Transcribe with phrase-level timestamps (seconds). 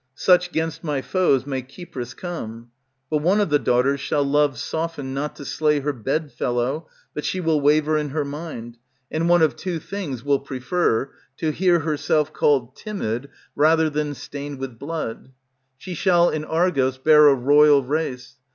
[0.15, 2.71] Such 'gainst my foes may Cypris come.
[3.11, 7.39] But one of the daughters shall love soften Not to slay her bedfellow, but she
[7.39, 8.79] will waver In her mind;
[9.11, 14.57] and one of two things will prefer, To hear herself called timid, rather than stained
[14.57, 15.33] with blood;
[15.77, 18.37] She shall in Argos bear a royal race.